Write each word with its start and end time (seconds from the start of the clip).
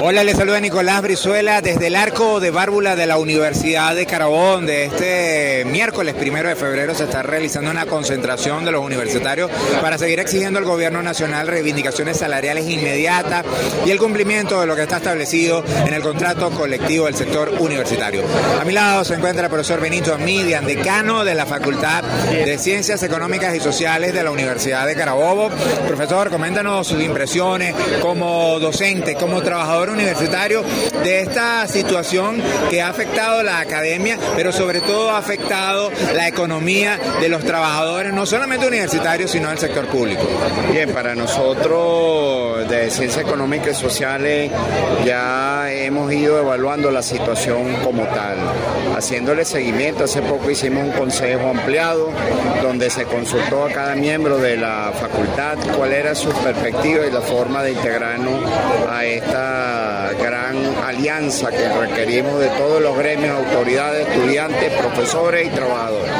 Hola, 0.00 0.22
les 0.22 0.36
saluda 0.36 0.60
Nicolás 0.60 1.02
Brizuela 1.02 1.60
desde 1.60 1.88
el 1.88 1.96
arco 1.96 2.38
de 2.38 2.52
Bárbula 2.52 2.94
de 2.94 3.06
la 3.06 3.18
Universidad 3.18 3.96
de 3.96 4.06
Carabobo, 4.06 4.52
donde 4.52 4.84
este 4.84 5.64
miércoles 5.64 6.14
primero 6.14 6.48
de 6.48 6.54
febrero 6.54 6.94
se 6.94 7.02
está 7.02 7.24
realizando 7.24 7.68
una 7.72 7.84
concentración 7.84 8.64
de 8.64 8.70
los 8.70 8.84
universitarios 8.84 9.50
para 9.82 9.98
seguir 9.98 10.20
exigiendo 10.20 10.60
al 10.60 10.64
gobierno 10.64 11.02
nacional 11.02 11.48
reivindicaciones 11.48 12.16
salariales 12.16 12.68
inmediatas 12.68 13.44
y 13.84 13.90
el 13.90 13.98
cumplimiento 13.98 14.60
de 14.60 14.68
lo 14.68 14.76
que 14.76 14.82
está 14.82 14.98
establecido 14.98 15.64
en 15.84 15.92
el 15.92 16.00
contrato 16.00 16.50
colectivo 16.50 17.06
del 17.06 17.16
sector 17.16 17.52
universitario. 17.58 18.22
A 18.60 18.64
mi 18.64 18.72
lado 18.72 19.04
se 19.04 19.14
encuentra 19.14 19.46
el 19.46 19.50
profesor 19.50 19.80
Benito 19.80 20.14
Amidian, 20.14 20.64
decano 20.64 21.24
de 21.24 21.34
la 21.34 21.44
Facultad 21.44 22.04
de 22.30 22.56
Ciencias 22.56 23.02
Económicas 23.02 23.52
y 23.56 23.60
Sociales 23.60 24.14
de 24.14 24.22
la 24.22 24.30
Universidad 24.30 24.86
de 24.86 24.94
Carabobo. 24.94 25.50
Profesor, 25.88 26.30
coméntanos 26.30 26.86
sus 26.86 27.02
impresiones 27.02 27.74
como 28.00 28.60
docente, 28.60 29.16
como 29.16 29.42
trabajador 29.42 29.87
universitario 29.90 30.62
de 31.02 31.20
esta 31.20 31.66
situación 31.66 32.42
que 32.70 32.82
ha 32.82 32.88
afectado 32.88 33.42
la 33.42 33.60
academia, 33.60 34.18
pero 34.36 34.52
sobre 34.52 34.80
todo 34.80 35.10
ha 35.10 35.18
afectado 35.18 35.90
la 36.14 36.28
economía 36.28 36.98
de 37.20 37.28
los 37.28 37.44
trabajadores, 37.44 38.12
no 38.12 38.26
solamente 38.26 38.66
universitarios, 38.66 39.30
sino 39.30 39.48
del 39.48 39.58
sector 39.58 39.86
público. 39.86 40.22
Bien, 40.72 40.90
para 40.92 41.14
nosotros 41.14 42.68
de 42.68 42.90
Ciencias 42.90 43.24
Económicas 43.24 43.78
y 43.78 43.80
Sociales 43.80 44.50
ya 45.04 45.70
hemos 45.72 46.12
ido 46.12 46.38
evaluando 46.38 46.90
la 46.90 47.02
situación 47.02 47.74
como 47.84 48.04
tal, 48.04 48.36
haciéndole 48.96 49.44
seguimiento. 49.44 50.04
Hace 50.04 50.22
poco 50.22 50.50
hicimos 50.50 50.84
un 50.84 50.92
consejo 50.92 51.48
ampliado 51.48 52.10
donde 52.62 52.90
se 52.90 53.04
consultó 53.04 53.64
a 53.64 53.70
cada 53.70 53.94
miembro 53.94 54.38
de 54.38 54.56
la 54.56 54.92
facultad 54.98 55.56
cuál 55.76 55.92
era 55.92 56.14
su 56.14 56.30
perspectiva 56.30 57.06
y 57.06 57.10
la 57.10 57.20
forma 57.20 57.62
de 57.62 57.72
integrarnos 57.72 58.40
a 58.90 59.04
esta 59.04 59.77
gran 60.20 60.56
alianza 60.84 61.50
que 61.50 61.68
requerimos 61.68 62.40
de 62.40 62.48
todos 62.48 62.80
los 62.80 62.96
gremios, 62.96 63.30
autoridades, 63.44 64.08
estudiantes, 64.08 64.72
profesores 64.74 65.46
y 65.46 65.50
trabajadores. 65.50 66.10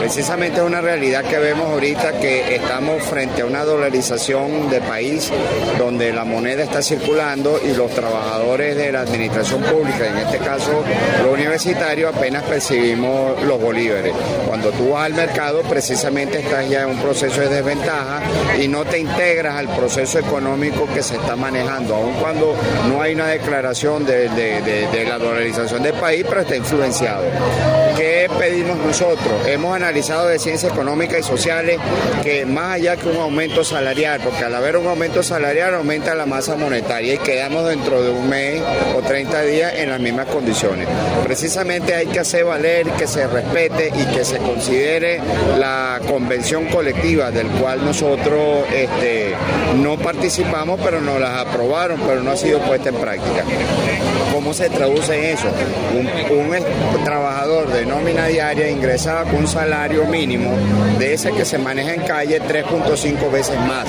Precisamente 0.00 0.58
es 0.58 0.66
una 0.66 0.80
realidad 0.80 1.24
que 1.24 1.38
vemos 1.38 1.66
ahorita 1.66 2.20
que 2.20 2.54
estamos 2.56 3.02
frente 3.02 3.42
a 3.42 3.46
una 3.46 3.64
dolarización 3.64 4.70
de 4.70 4.80
país 4.80 5.32
donde 5.78 6.12
la 6.12 6.24
moneda 6.24 6.62
está 6.62 6.82
circulando 6.82 7.58
y 7.62 7.74
los 7.74 7.90
trabajadores 7.92 8.76
de 8.76 8.92
la 8.92 9.00
administración 9.00 9.62
pública, 9.62 10.06
en 10.06 10.18
este 10.18 10.38
caso 10.38 10.82
los 11.22 11.32
universitarios, 11.32 12.14
apenas 12.14 12.42
percibimos 12.44 13.42
los 13.42 13.60
bolívares. 13.60 14.12
Cuando 14.46 14.70
tú 14.70 14.90
vas 14.90 15.06
al 15.06 15.14
mercado, 15.14 15.62
precisamente 15.62 16.38
estás 16.40 16.68
ya 16.68 16.82
en 16.82 16.90
un 16.90 16.98
proceso 16.98 17.40
de 17.40 17.48
desventaja 17.48 18.20
y 18.60 18.68
no 18.68 18.84
te 18.84 18.98
integras 18.98 19.56
al 19.56 19.68
proceso 19.68 20.18
económico 20.18 20.86
que 20.92 21.02
se 21.02 21.16
está 21.16 21.36
manejando, 21.36 21.94
aun 21.94 22.14
cuando 22.14 22.54
no 22.88 22.95
hay 23.00 23.14
una 23.14 23.26
declaración 23.26 24.04
de, 24.04 24.28
la 25.06 25.18
dolarización 25.18 25.82
del 25.82 25.94
país, 25.94 26.24
pero 26.28 26.40
está 26.40 26.56
influenciado. 26.56 27.24
¿Qué 27.96 28.28
pedimos 28.38 28.76
nosotros? 28.78 29.46
Hemos 29.46 29.74
analizado 29.74 30.28
de 30.28 30.38
ciencias 30.38 30.72
económicas 30.72 31.20
y 31.20 31.22
sociales 31.22 31.80
que 32.22 32.44
más 32.44 32.74
allá 32.74 32.96
que 32.96 33.08
un 33.08 33.16
aumento 33.16 33.64
salarial, 33.64 34.20
porque 34.22 34.44
al 34.44 34.54
haber 34.54 34.76
un 34.76 34.86
aumento 34.86 35.22
salarial 35.22 35.74
aumenta 35.74 36.14
la 36.14 36.26
masa 36.26 36.56
monetaria 36.56 37.14
y 37.14 37.18
quedamos 37.18 37.68
dentro 37.68 38.02
de 38.02 38.10
un 38.10 38.28
mes 38.28 38.62
o 38.96 39.02
30 39.02 39.42
días 39.42 39.74
en 39.76 39.90
las 39.90 40.00
mismas 40.00 40.26
condiciones. 40.26 40.88
Precisamente 41.24 41.94
hay 41.94 42.06
que 42.06 42.20
hacer 42.20 42.44
valer 42.44 42.86
que 42.92 43.06
se 43.06 43.26
respete 43.26 43.92
y 43.94 44.04
que 44.14 44.24
se 44.24 44.38
considere 44.38 45.20
la 45.58 46.00
convención 46.06 46.66
colectiva 46.66 47.30
del 47.30 47.46
cual 47.48 47.84
nosotros 47.84 48.66
este, 48.74 49.34
no 49.82 49.96
participamos, 49.96 50.80
pero 50.82 51.00
nos 51.00 51.20
las 51.20 51.46
aprobaron, 51.46 52.00
pero 52.06 52.22
no 52.22 52.32
ha 52.32 52.36
sido 52.36 52.60
puesta 52.60 52.85
en 52.88 52.96
práctica. 52.96 53.44
¿Cómo 54.32 54.52
se 54.52 54.68
traduce 54.68 55.32
eso? 55.32 55.48
Un, 55.92 56.06
trabajador 57.04 57.72
de 57.72 57.86
nómina 57.86 58.26
diaria 58.26 58.68
ingresaba 58.68 59.24
con 59.24 59.36
un 59.36 59.48
salario 59.48 60.04
mínimo 60.06 60.50
de 60.98 61.14
ese 61.14 61.32
que 61.32 61.44
se 61.44 61.58
maneja 61.58 61.94
en 61.94 62.02
calle 62.02 62.40
3.5 62.40 63.30
veces 63.30 63.58
más. 63.60 63.86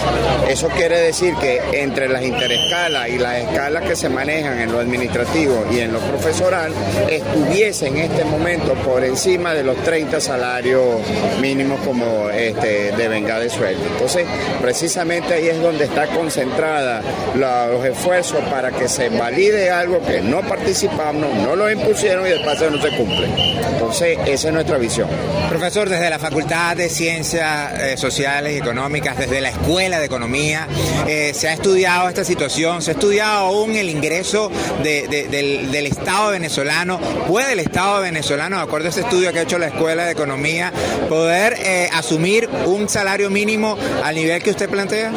Eso 0.50 0.68
quiere 0.70 1.00
decir 1.00 1.34
que 1.36 1.60
entre 1.74 2.08
las 2.08 2.24
interescalas 2.24 3.10
y 3.10 3.18
las 3.18 3.38
escalas 3.38 3.84
que 3.84 3.96
se 3.96 4.10
manejan 4.10 4.60
en 4.60 4.72
lo 4.72 4.80
administrativo 4.80 5.66
y 5.72 5.80
en 5.80 5.94
lo 5.94 6.00
profesoral, 6.00 6.74
estuviese 7.10 7.88
en 7.88 7.98
este 7.98 8.24
momento 8.26 8.74
por 8.76 9.04
encima 9.04 9.54
de 9.54 9.64
los 9.64 9.78
30 9.84 10.20
salarios 10.20 11.02
mínimos 11.42 11.80
como 11.82 12.30
este, 12.30 12.92
de 12.92 13.08
venga 13.08 13.40
de 13.40 13.50
sueldo. 13.50 13.84
Entonces, 13.86 14.26
precisamente 14.62 15.34
ahí 15.34 15.48
es 15.48 15.62
donde 15.62 15.86
está 15.86 16.08
concentrada 16.08 17.02
los 17.36 17.86
esfuerzos 17.86 18.40
para 18.50 18.72
que 18.72 18.87
se 18.88 19.10
valide 19.10 19.70
algo 19.70 20.02
que 20.02 20.22
no 20.22 20.42
participamos, 20.42 21.36
no 21.36 21.56
lo 21.56 21.72
impusieron 21.72 22.26
y 22.26 22.30
después 22.30 22.60
no 22.72 22.82
se 22.82 22.96
cumple. 22.96 23.28
Entonces, 23.72 24.18
esa 24.26 24.48
es 24.48 24.54
nuestra 24.54 24.78
visión. 24.78 25.08
Profesor, 25.50 25.88
desde 25.88 26.10
la 26.10 26.20
Facultad 26.20 26.76
de 26.76 26.90
Ciencias 26.90 27.80
eh, 27.80 27.98
Sociales 27.98 28.54
y 28.54 28.58
Económicas, 28.58 29.18
desde 29.18 29.40
la 29.40 29.50
Escuela 29.50 30.00
de 30.00 30.06
Economía, 30.06 30.68
eh, 31.08 31.32
se 31.34 31.48
ha 31.48 31.54
estudiado 31.54 32.10
esta 32.10 32.24
situación, 32.24 32.82
se 32.82 32.92
ha 32.92 32.94
estudiado 32.94 33.48
aún 33.48 33.76
el 33.76 33.90
ingreso 33.90 34.52
del, 34.84 35.86
Estado 35.88 36.32
venezolano. 36.32 37.00
¿Puede 37.28 37.54
el 37.54 37.60
Estado 37.60 38.02
venezolano, 38.02 38.58
de 38.58 38.64
acuerdo 38.64 38.88
a 38.88 38.90
ese 38.90 39.02
estudio 39.02 39.32
que 39.32 39.40
ha 39.40 39.44
hecho 39.44 39.58
la 39.58 39.68
Escuela 39.68 40.06
de 40.06 40.12
Economía, 40.12 40.72
poder 41.08 41.56
eh, 41.60 41.90
asumir 41.94 42.50
un 42.66 42.90
salario 42.90 43.30
mínimo 43.30 43.78
al 44.04 44.16
nivel 44.16 44.42
que 44.44 44.52
usted 44.52 44.70
plantea? 44.70 45.12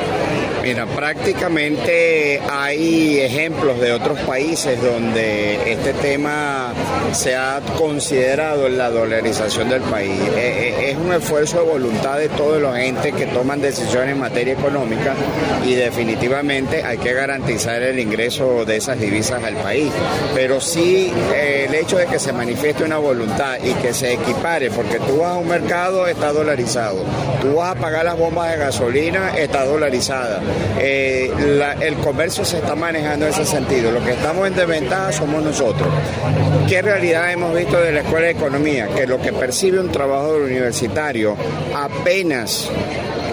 Mira, 0.62 0.86
prácticamente 0.86 2.40
hay 2.50 3.18
ejemplos 3.20 3.59
de 3.60 3.92
otros 3.92 4.18
países 4.20 4.82
donde 4.82 5.70
este 5.70 5.92
tema 5.92 6.72
se 7.12 7.36
ha 7.36 7.60
considerado 7.76 8.66
en 8.66 8.78
la 8.78 8.88
dolarización 8.88 9.68
del 9.68 9.82
país. 9.82 10.18
Eh, 10.34 10.74
eh, 10.78 10.90
es 10.90 10.96
un 10.96 11.12
esfuerzo 11.12 11.58
de 11.58 11.70
voluntad 11.70 12.16
de 12.16 12.30
todos 12.30 12.60
los 12.60 12.74
entes 12.76 13.14
que 13.14 13.26
toman 13.26 13.60
decisiones 13.60 14.12
en 14.12 14.18
materia 14.18 14.54
económica 14.54 15.14
y 15.66 15.74
definitivamente 15.74 16.82
hay 16.82 16.96
que 16.96 17.12
garantizar 17.12 17.82
el 17.82 17.98
ingreso 17.98 18.64
de 18.64 18.76
esas 18.76 18.98
divisas 18.98 19.44
al 19.44 19.56
país. 19.56 19.92
Pero 20.34 20.58
sí 20.58 21.12
eh, 21.34 21.66
el 21.68 21.74
hecho 21.74 21.98
de 21.98 22.06
que 22.06 22.18
se 22.18 22.32
manifieste 22.32 22.82
una 22.82 22.98
voluntad 22.98 23.58
y 23.62 23.74
que 23.74 23.92
se 23.92 24.14
equipare, 24.14 24.70
porque 24.70 24.98
tú 25.00 25.18
vas 25.18 25.32
a 25.32 25.36
un 25.36 25.48
mercado, 25.48 26.06
está 26.06 26.32
dolarizado, 26.32 27.04
tú 27.42 27.56
vas 27.56 27.76
a 27.76 27.78
pagar 27.78 28.06
las 28.06 28.16
bombas 28.16 28.52
de 28.52 28.56
gasolina, 28.56 29.36
está 29.36 29.66
dolarizada. 29.66 30.40
el 30.80 31.94
comercio 31.96 32.42
se 32.42 32.56
está 32.56 32.74
manejando 32.74 33.26
en 33.26 33.32
ese 33.32 33.49
sentido. 33.50 33.90
Lo 33.90 34.02
que 34.04 34.12
estamos 34.12 34.46
en 34.46 34.54
desventaja 34.54 35.12
somos 35.12 35.42
nosotros. 35.42 35.88
¿Qué 36.68 36.80
realidad 36.80 37.32
hemos 37.32 37.54
visto 37.54 37.80
de 37.80 37.92
la 37.92 38.00
Escuela 38.00 38.26
de 38.26 38.32
Economía? 38.32 38.88
Que 38.94 39.06
lo 39.06 39.20
que 39.20 39.32
percibe 39.32 39.80
un 39.80 39.90
trabajador 39.90 40.42
universitario 40.42 41.36
apenas 41.74 42.70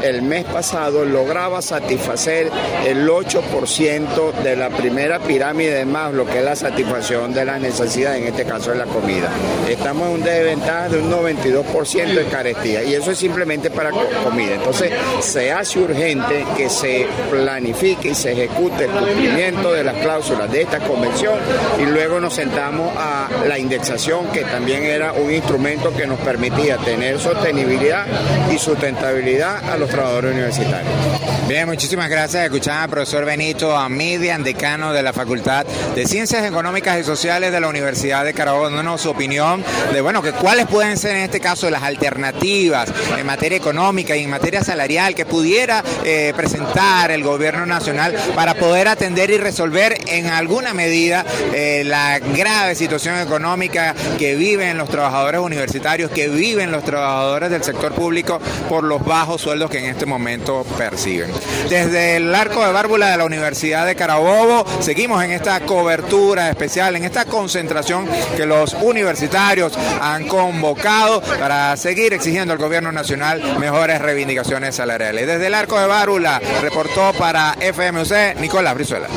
el 0.10 0.22
mes 0.22 0.46
pasado 0.46 1.06
lograba 1.06 1.62
satisfacer 1.62 2.50
el 2.86 3.08
8% 3.08 4.34
de 4.44 4.56
la 4.56 4.70
primera 4.70 5.20
pirámide 5.20 5.86
de 5.86 5.98
lo 6.14 6.26
que 6.26 6.40
es 6.40 6.44
la 6.44 6.56
satisfacción 6.56 7.34
de 7.34 7.44
las 7.44 7.60
necesidades, 7.60 8.22
en 8.22 8.28
este 8.28 8.46
caso 8.46 8.72
de 8.72 8.78
la 8.78 8.86
comida. 8.86 9.30
Estamos 9.68 10.08
en 10.08 10.14
un 10.14 10.24
desventaja 10.24 10.90
de 10.90 11.00
un 11.00 11.12
92% 11.12 12.14
de 12.14 12.26
carestía 12.26 12.84
y 12.84 12.94
eso 12.94 13.12
es 13.12 13.18
simplemente 13.18 13.70
para 13.70 13.92
comida. 14.24 14.56
Entonces 14.56 14.92
se 15.22 15.52
hace 15.52 15.80
urgente 15.80 16.46
que 16.56 16.70
se 16.70 17.08
planifique 17.30 18.10
y 18.10 18.16
se 18.16 18.34
ejecute 18.34 18.86
el 18.86 18.92
cumplimiento 18.92 19.72
de 19.72 19.84
las 19.84 19.96
cláusulas 19.96 20.52
de 20.52 20.62
esta 20.62 20.80
convención 20.80 21.36
y 21.80 21.86
luego 21.86 22.20
nos 22.20 22.34
sentamos 22.34 22.94
a 22.96 23.30
la 23.48 23.58
indexación 23.58 24.28
que 24.28 24.42
también 24.42 24.84
era 24.84 25.14
un 25.14 25.34
instrumento 25.34 25.94
que 25.94 26.06
nos 26.06 26.20
permitía 26.20 26.78
tener 26.78 27.20
sostenibilidad 27.20 28.06
y 28.54 28.58
sustentabilidad 28.58 29.70
a 29.70 29.78
los 29.78 29.90
trabajadores 29.98 30.32
universitarios. 30.32 31.17
Bien, 31.48 31.66
muchísimas 31.66 32.10
gracias. 32.10 32.44
Escuchaba 32.44 32.84
al 32.84 32.90
profesor 32.90 33.24
Benito 33.24 33.74
Amidian, 33.78 34.44
decano 34.44 34.92
de 34.92 35.02
la 35.02 35.14
Facultad 35.14 35.66
de 35.96 36.06
Ciencias 36.06 36.46
Económicas 36.46 37.00
y 37.00 37.06
Sociales 37.06 37.54
de 37.54 37.62
la 37.62 37.70
Universidad 37.70 38.26
de 38.26 38.34
Carabobo, 38.34 38.66
dándonos 38.66 39.00
su 39.00 39.10
opinión 39.10 39.64
de, 39.94 40.02
bueno, 40.02 40.22
que 40.22 40.34
cuáles 40.34 40.68
pueden 40.68 40.98
ser 40.98 41.16
en 41.16 41.24
este 41.24 41.40
caso 41.40 41.70
las 41.70 41.84
alternativas 41.84 42.92
en 43.18 43.26
materia 43.26 43.58
económica 43.58 44.18
y 44.18 44.24
en 44.24 44.30
materia 44.30 44.62
salarial 44.62 45.16
que 45.16 45.26
pudiera 45.26 45.86
eh, 46.04 46.34
presentar 46.36 47.12
el 47.12 47.24
gobierno 47.24 47.66
nacional 47.66 48.14
para 48.36 48.56
poder 48.56 48.90
atender 48.90 49.30
y 49.30 49.38
resolver 49.38 49.98
en 50.08 50.28
alguna 50.28 50.74
medida 50.74 51.26
eh, 51.54 51.84
la 51.86 52.20
grave 52.20 52.76
situación 52.76 53.20
económica 53.20 53.96
que 54.20 54.36
viven 54.36 54.78
los 54.78 54.90
trabajadores 54.90 55.40
universitarios, 55.40 56.12
que 56.12 56.28
viven 56.28 56.74
los 56.74 56.84
trabajadores 56.84 57.50
del 57.52 57.64
sector 57.64 57.94
público 57.94 58.38
por 58.68 58.84
los 58.84 59.02
bajos 59.06 59.40
sueldos 59.40 59.72
que 59.72 59.80
en 59.80 59.86
este 59.86 60.06
momento 60.06 60.66
perciben. 60.78 61.37
Desde 61.70 62.18
el 62.18 62.34
arco 62.34 62.66
de 62.66 62.72
Bárbula 62.72 63.12
de 63.12 63.18
la 63.18 63.26
Universidad 63.26 63.86
de 63.86 63.96
Carabobo, 63.96 64.66
seguimos 64.80 65.24
en 65.24 65.32
esta 65.32 65.60
cobertura 65.62 66.50
especial, 66.50 66.96
en 66.96 67.04
esta 67.04 67.26
concentración 67.26 68.08
que 68.36 68.46
los 68.46 68.74
universitarios 68.74 69.74
han 70.02 70.28
convocado 70.28 71.22
para 71.22 71.76
seguir 71.78 72.14
exigiendo 72.14 72.54
al 72.54 72.60
gobierno 72.60 72.92
nacional 72.92 73.58
mejores 73.60 74.02
reivindicaciones 74.02 74.76
salariales. 74.76 75.28
Desde 75.28 75.48
el 75.48 75.54
arco 75.54 75.80
de 75.80 75.88
Bárbula, 75.88 76.42
reportó 76.62 77.14
para 77.14 77.56
FMUC 77.60 78.40
Nicolás 78.40 78.76
Brizuela. 78.76 79.08